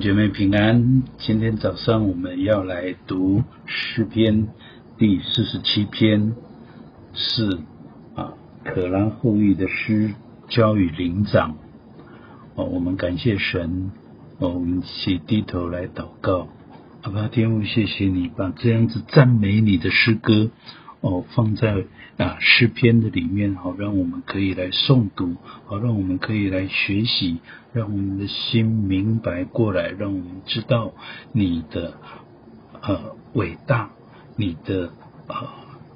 [0.00, 4.48] 姐妹平安，今天早上我们要来读诗篇
[4.96, 6.34] 第四十七篇，
[7.12, 7.58] 是
[8.14, 8.32] 啊
[8.64, 10.14] 可拉后裔的诗，
[10.48, 11.56] 交与灵长。
[12.54, 13.90] 哦，我们感谢神，
[14.38, 16.48] 哦，我们一起低头来祷告。
[17.02, 20.50] 阿爸天父，谢谢你把这样子赞美你的诗歌。
[21.00, 21.86] 哦，放在
[22.18, 27.38] 啊诗篇的里面，好让我们可以来诵读，好让我们可以来学习，
[27.72, 30.92] 让我们的心明白过来，让我们知道
[31.32, 31.94] 你的
[32.82, 33.90] 呃伟大，
[34.36, 34.92] 你的
[35.26, 35.48] 呃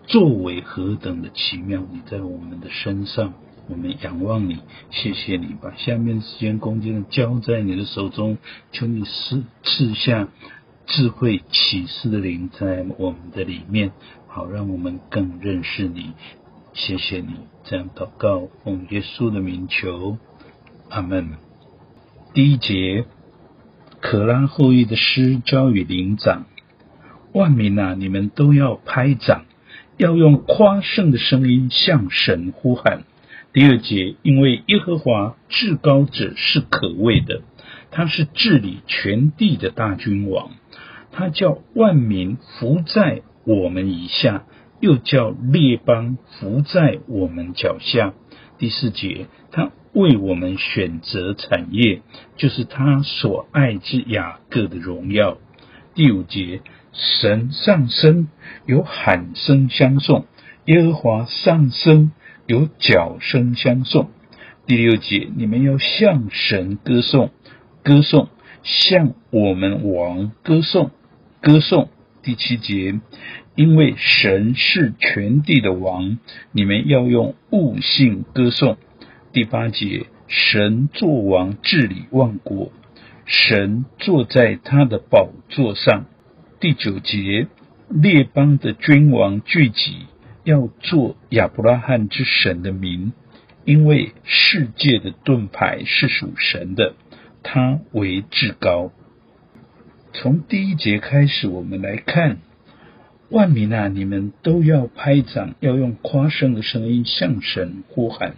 [0.07, 3.35] 作为何等的奇妙，你在我们的身上，
[3.69, 4.61] 我们仰望你，
[4.91, 8.39] 谢谢你把下面时间恭敬的交在你的手中，
[8.73, 10.29] 求你赐赐下
[10.87, 13.93] 智慧启示的灵在我们的里面。
[14.35, 16.13] 好，让我们更认识你。
[16.73, 20.19] 谢谢你这样祷告，奉耶稣的名求，
[20.91, 21.35] 阿门。
[22.33, 23.05] 第一节，
[24.01, 26.47] 可拉后裔的诗交与灵长，
[27.33, 29.45] 万民啊，你们都要拍掌，
[29.99, 33.05] 要用夸胜的声音向神呼喊。
[33.53, 37.43] 第二节，因为耶和华至高者是可畏的，
[37.93, 40.51] 他是治理全地的大君王，
[41.13, 43.23] 他叫万民服在。
[43.45, 44.45] 我们以下，
[44.81, 48.15] 又叫列邦伏在我们脚下。
[48.59, 52.03] 第四节，他为我们选择产业，
[52.37, 55.39] 就是他所爱之雅各的荣耀。
[55.95, 58.29] 第五节，神上升，
[58.67, 60.25] 有喊声相送；
[60.67, 62.13] 耶和华上升，
[62.47, 64.11] 有角声相送。
[64.67, 67.31] 第六节，你们要向神歌颂，
[67.83, 68.29] 歌颂，
[68.63, 70.91] 向我们王歌颂，
[71.41, 71.91] 歌颂。
[72.25, 72.99] 第七节，
[73.55, 76.19] 因为神是全地的王，
[76.53, 78.79] 你们要用悟性歌颂。
[79.35, 82.73] 第八节，神作王治理万国，
[83.27, 86.07] 神坐在他的宝座上。
[86.61, 87.47] 第九节，
[87.91, 90.07] 列邦的君王聚集，
[90.45, 93.13] 要做亚伯拉罕之神的民，
[93.67, 96.95] 因为世界的盾牌是属神的，
[97.43, 98.93] 他为至高。
[100.17, 102.39] 从第一节开始，我们来看
[103.31, 108.37] 万民啊，你们都要拍掌，要用夸胜的声音向神呼喊。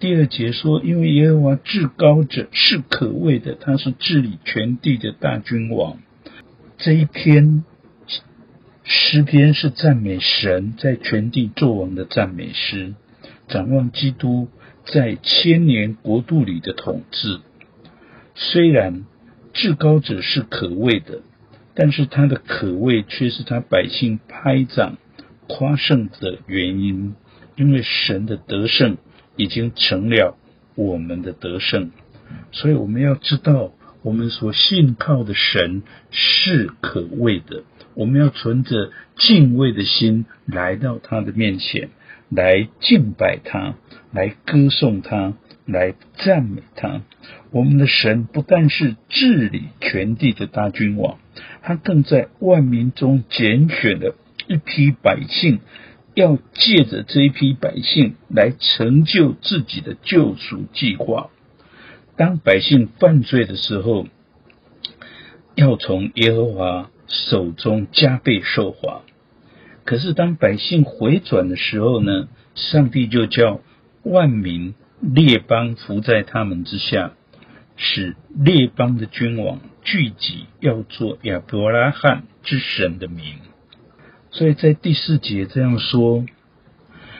[0.00, 5.98] 第二节说，因为耶和华至高者是可畏的，他是治理全地的大君王。
[6.78, 7.64] 这一篇
[8.82, 12.94] 诗篇是赞美神在全地作王的赞美诗，
[13.46, 14.48] 展望基督
[14.86, 17.40] 在千年国度里的统治。
[18.34, 19.04] 虽然。
[19.58, 21.22] 至高者是可畏的，
[21.74, 24.98] 但是他的可畏却是他百姓拍掌
[25.48, 27.16] 夸胜的原因，
[27.56, 28.98] 因为神的得胜
[29.34, 30.38] 已经成了
[30.76, 31.90] 我们的得胜，
[32.52, 35.82] 所以我们要知道，我们所信靠的神
[36.12, 37.64] 是可畏的，
[37.94, 41.88] 我们要存着敬畏的心来到他的面前，
[42.30, 43.74] 来敬拜他，
[44.12, 45.34] 来歌颂他。
[45.70, 47.02] 来赞美他，
[47.50, 51.18] 我们的神不但是治理全地的大君王，
[51.62, 54.14] 他更在万民中拣选了
[54.46, 55.60] 一批百姓，
[56.14, 61.30] 要借着这一批百姓来成就自己的救赎计划。
[62.16, 64.06] 当百姓犯罪的时候，
[65.54, 69.04] 要从耶和华手中加倍受罚；
[69.84, 73.60] 可是当百姓回转的时候呢，上帝就叫
[74.02, 74.74] 万民。
[75.00, 77.12] 列邦伏在他们之下，
[77.78, 83.36] 使列邦的君王聚集，要做亚伯拉罕之神的名。
[84.32, 86.26] 所以在第四节这样说：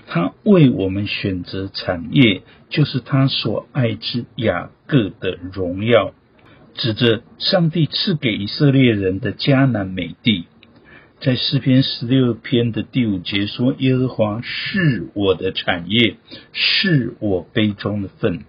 [0.09, 6.13] 他为我们选择产业，就是他所爱之雅各的荣耀，
[6.75, 10.47] 指着上帝赐给以色列人的迦南美地。
[11.21, 16.17] 在诗篇十六篇的第五节说：“耶和华是我的产业，
[16.53, 18.41] 是我杯中的分。”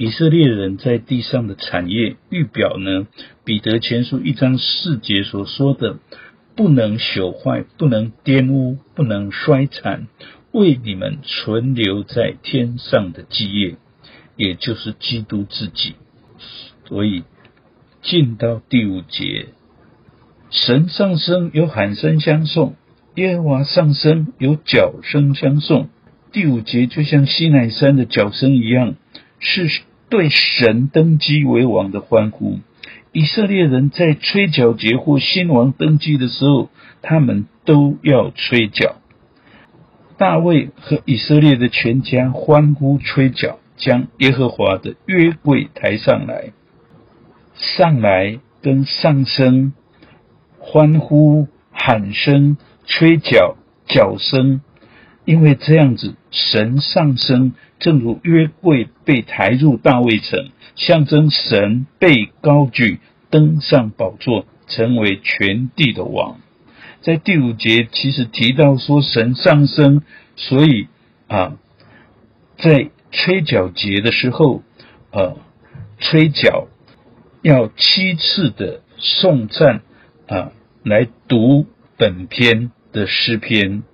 [0.00, 3.06] 以色列人在地上的产业，预表呢，
[3.44, 5.98] 彼得前书一章四节所说的
[6.56, 10.06] ：“不能朽坏，不能玷污，不能衰残，
[10.52, 13.76] 为你们存留在天上的基业，
[14.36, 15.96] 也就是基督自己。”
[16.88, 17.24] 所以
[18.00, 19.48] 进到第五节。
[20.50, 22.72] 神上升，有喊声相送；
[23.16, 25.90] 耶和华上升，有角声相送。
[26.32, 28.94] 第五节就像西乃山的角声一样，
[29.40, 29.68] 是
[30.10, 32.58] 对神登基为王的欢呼。
[33.12, 36.68] 以色列人在吹角节或新王登基的时候，
[37.00, 38.96] 他们都要吹角。
[40.18, 46.52] 大卫和以色列的全家欢呼吹角，将耶和华的约柜抬上来。
[47.54, 49.72] 上来跟上升，
[50.58, 54.60] 欢呼、喊声、吹角、角声，
[55.30, 62.98] 因为这样子，神上升，正如约柜被抬入大卫城，象征神被高举，
[63.30, 66.40] 登上宝座，成为全地的王。
[67.02, 70.02] 在第五节，其实提到说神上升，
[70.34, 70.88] 所以
[71.28, 71.56] 啊，
[72.58, 74.64] 在吹角节的时候，
[75.12, 75.36] 呃，
[76.00, 76.66] 吹角
[77.40, 79.82] 要七次的颂赞
[80.26, 80.50] 啊，
[80.82, 81.66] 来读
[81.96, 83.84] 本篇的诗篇。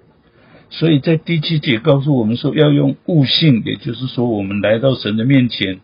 [0.78, 5.81] 所以在第七节告诉我们说，要用悟性，也就是说，我们来到神的面前，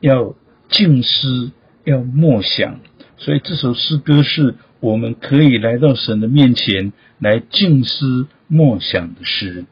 [0.00, 0.34] 要
[0.70, 1.52] 静思，
[1.84, 2.80] 要默想。
[3.18, 9.66] 所以这首诗歌是我们可以来到神的面前来静思默想的诗。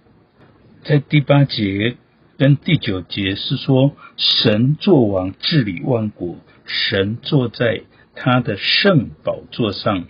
[0.85, 1.97] 在第八节
[2.37, 6.37] 跟第九节是说，神作王治理万国，
[6.67, 7.85] 神坐在
[8.15, 10.05] 他的圣宝座上。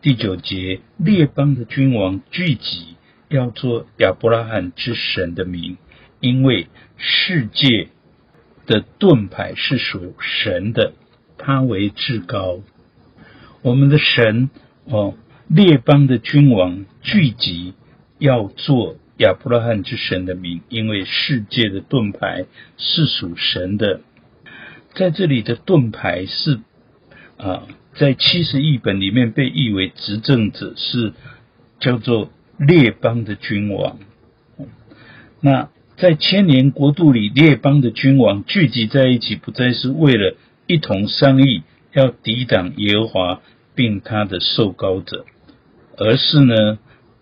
[0.00, 2.94] 第九节，列邦的君王聚集。
[3.34, 5.76] 要做亚伯拉罕之神的名，
[6.20, 7.88] 因为世界
[8.64, 10.92] 的盾牌是属神的，
[11.36, 12.60] 他为至高。
[13.62, 14.50] 我们的神
[14.84, 15.14] 哦，
[15.48, 17.74] 列邦的君王聚集，
[18.20, 22.46] 要做亚伯拉罕之神的名，因为世界的盾牌
[22.76, 24.00] 是属神的。
[24.94, 26.60] 在这里的盾牌是
[27.36, 31.14] 啊，在七十译本里面被译为执政者，是
[31.80, 32.30] 叫做。
[32.58, 33.98] 列邦的君王，
[35.40, 40.36] 那在千年国度里，列邦的君王聚集在一起，不再是为了
[40.66, 41.62] 一同商议
[41.92, 43.42] 要抵挡耶和华
[43.74, 45.24] 并他的受膏者，
[45.96, 46.78] 而是呢，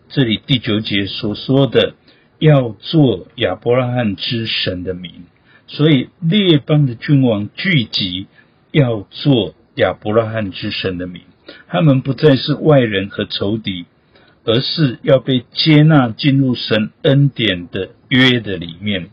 [0.09, 1.95] 这里第九节所说的
[2.39, 5.25] 要做亚伯拉罕之神的名，
[5.67, 8.27] 所以列邦的君王聚集
[8.71, 11.23] 要做亚伯拉罕之神的名，
[11.69, 13.87] 他们不再是外人和仇敌。
[14.45, 19.11] 而是要被接纳进入神恩典的约的里面，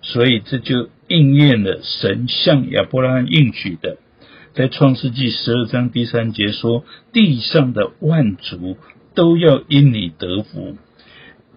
[0.00, 3.98] 所以这就应验了神向亚伯拉罕应许的，
[4.54, 8.76] 在创世纪十二章第三节说：“地上的万族
[9.14, 10.76] 都要因你得福，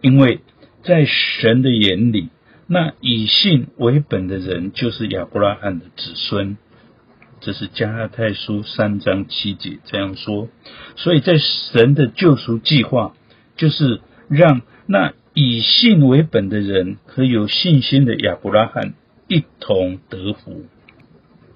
[0.02, 0.42] 因为
[0.84, 2.30] 在神的眼里，
[2.68, 6.58] 那以信为本的人就是亚伯拉罕的子孙。”
[7.46, 10.50] 这是加拉太书三章七节这样说，
[10.96, 13.14] 所以在神的救赎计划，
[13.56, 18.96] 就是让那以信为本的人和有信心的亚伯拉罕
[19.28, 20.66] 一同得福。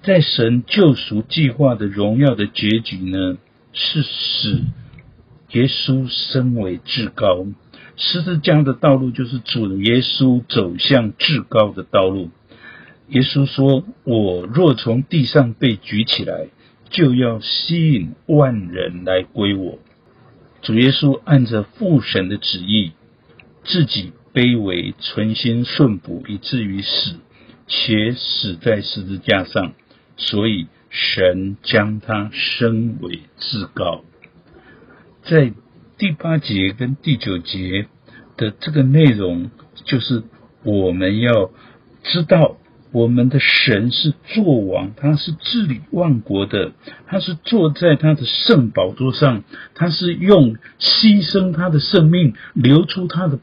[0.04, 3.38] 在神救赎计划的荣耀的结局呢，
[3.72, 4.60] 是使
[5.50, 7.46] 耶稣升为至高。
[7.96, 12.30] 十字架的道路就是主耶稣走向至高的道路。
[13.10, 16.46] 耶稣说：“我若从地上被举起来，
[16.90, 19.80] 就要吸引万人来归我。”
[20.62, 22.92] 主耶稣按着父神的旨意，
[23.64, 27.16] 自己卑微，存心顺服，以至于死，
[27.66, 29.72] 且死在十字架上。
[30.16, 34.04] 所以神将他升为至高。
[35.24, 35.52] 在
[35.98, 37.86] 第八节跟第九节
[38.36, 39.50] 的这个内容，
[39.84, 40.22] 就是
[40.62, 41.50] 我们要
[42.04, 42.56] 知道。
[42.92, 46.72] 我们的神是作王，他是治理万国的，
[47.06, 49.44] 他是坐在他的圣宝座上，
[49.74, 53.38] 他是用牺牲他的生命，流出他的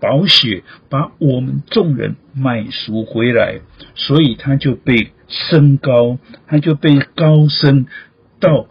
[0.00, 3.60] 宝血，把我们众人买赎回来，
[3.94, 7.86] 所以他就被升高，他就被高升
[8.40, 8.66] 到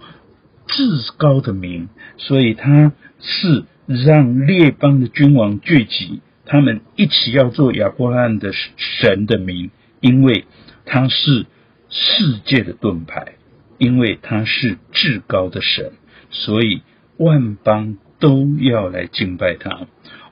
[0.68, 0.84] 至
[1.18, 9.72] 高的名，所以他是让列邦的君王聚集，他们一起要做亚伯拉罕的神的名。
[10.00, 10.46] 因为
[10.86, 11.46] 他是
[11.90, 13.34] 世界的盾牌，
[13.78, 15.94] 因为他是至高的神，
[16.30, 16.82] 所以
[17.18, 19.88] 万邦都要来敬拜他，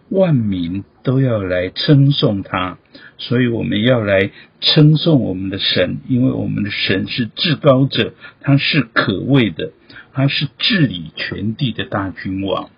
[0.09, 2.77] 万民都要来称颂他。
[3.17, 9.71] 所以我们要来称颂我们的神，因为我们的神是至高者，他是可畏的，
[10.13, 12.69] 他是治理全地的大君王。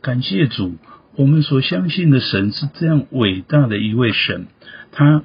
[0.00, 0.76] 感谢主，
[1.16, 4.46] 我们所相信的神是这样伟大的一位神，
[4.92, 5.22] 他。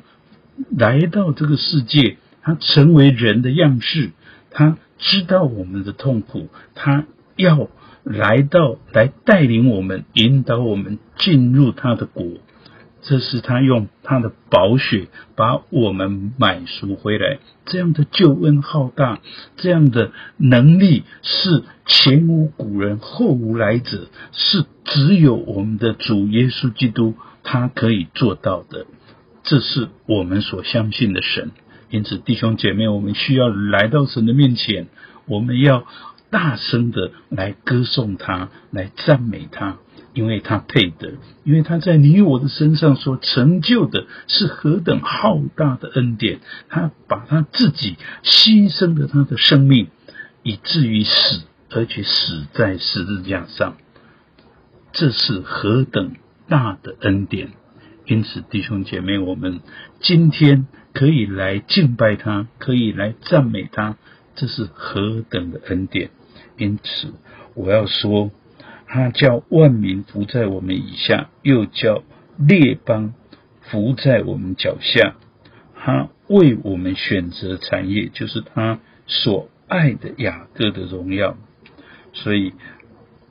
[0.78, 4.12] 来到这个世界，他成为人的样式，
[4.52, 7.70] 他知道我们的痛苦，他要
[8.04, 12.26] 来到来带领我们，引导我们进入他的国。
[13.08, 19.20] 这是他用他的宝血把我们买赎回来，这样的救恩浩大，
[19.58, 28.88] 这样的能力是前无古人后无来者，是只有我们的主耶稣基督他可以做到的。
[29.46, 31.52] 这是我们所相信的神，
[31.90, 34.88] 因此弟兄姐妹，我们需要来到神的面前，
[35.26, 35.86] 我们要
[36.30, 39.78] 大声的来歌颂他，来赞美他。
[40.14, 49.90] 因为他配得，因为他在你我的身上所成就的是何等浩大的恩典，他把他自己牺牲了他的生命，
[50.42, 53.76] 以至于死，而且死在十字架上，
[54.94, 56.14] 这是何等
[56.48, 57.50] 大的恩典！
[58.06, 59.62] 因此，弟兄姐妹，我们
[60.00, 63.98] 今天可以来敬拜他，可以来赞美他，
[64.36, 66.10] 这是何等的恩典！
[66.58, 67.14] 因此，
[67.54, 68.32] 我要说。
[68.88, 72.04] 他叫万民伏在我们以下，又叫
[72.38, 73.16] 列邦
[73.62, 75.16] 伏在我们脚下。
[75.76, 81.36] 他为我们选择产业，就是他所爱的雅各的荣耀。
[82.14, 82.54] 所以，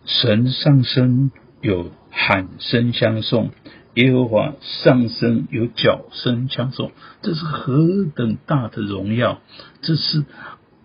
[0.05, 3.51] 神上升有喊声相送，
[3.95, 6.93] 耶和华上身有角声相送。
[7.23, 9.41] 这是何等大的荣耀！
[9.81, 10.25] 这是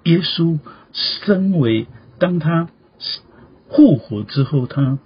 [0.04, 0.60] 耶稣
[0.92, 1.88] 身为
[2.18, 2.70] 当他。
[3.72, 4.98] 复活之后，他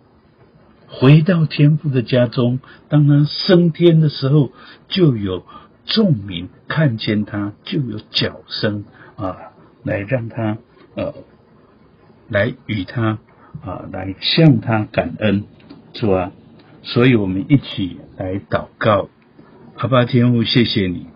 [0.87, 2.61] 回到天父的家中。
[2.87, 4.53] 当他升天的时候，
[4.87, 5.43] 就有
[5.85, 8.85] 众民看见他，就有角声
[9.17, 9.35] 啊，
[9.83, 10.57] 来让他
[10.95, 11.13] 呃，
[12.29, 13.19] 来与他
[13.61, 15.43] 啊，来向他感恩，
[15.93, 16.31] 是吧？
[16.83, 19.09] 所以我们一起来祷告，
[19.77, 21.07] 阿爸天父，谢谢你，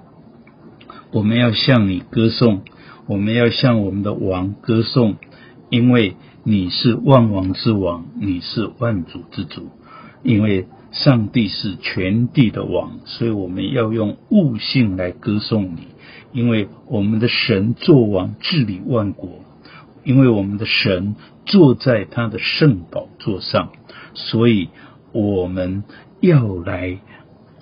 [1.12, 2.64] 我们要向你歌颂，
[3.06, 5.16] 我们要向我们的王歌颂，
[5.70, 6.16] 因为。
[6.50, 9.70] 你是万王之王，你是万主之主，
[10.24, 15.90] 因为上帝是全地的王，所以我们要用悟性来歌颂你。
[16.32, 19.44] 因为我们的神作王治理万国，
[20.06, 23.74] 因为我们的神坐在他的圣宝座上，
[24.14, 24.70] 所以
[25.12, 25.84] 我们
[26.20, 27.00] 要来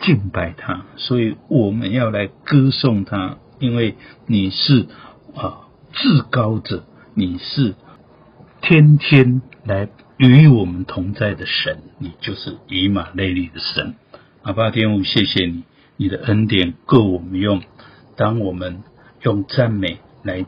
[0.01, 3.95] 敬拜他，所以我们要来歌颂他，因为
[4.27, 4.87] 你是
[5.35, 6.83] 啊至高者，
[7.13, 7.75] 你是。
[8.61, 13.93] 天天来与我们同在的神，你就是以马内利的神。
[14.41, 15.63] 阿爸天父，谢谢你，
[15.97, 17.61] 你的恩典够我们用。
[18.15, 18.81] 当我们
[19.21, 20.47] 用赞美来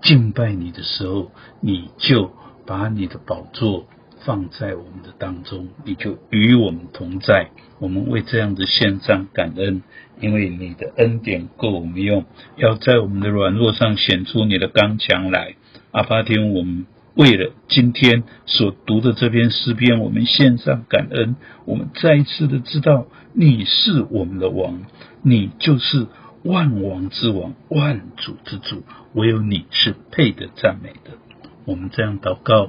[0.00, 2.30] 敬拜你的时候，你就
[2.66, 3.86] 把你的宝座
[4.24, 7.50] 放在我们的当中，你就与我们同在。
[7.78, 9.82] 我们为这样的献上感恩，
[10.20, 12.24] 因为你的恩典够我们用。
[12.56, 15.54] 要在我们的软弱上显出你的刚强来。
[15.92, 16.86] 阿爸天，我们。
[17.16, 21.36] 为了今天所读的这篇诗篇，我们献上感恩。
[21.64, 24.82] 我们再一次的知道，你是我们的王，
[25.22, 26.08] 你就是
[26.42, 31.12] 万王之王、万主之主，唯有你是配得赞美的。
[31.66, 32.68] 我们这样祷告，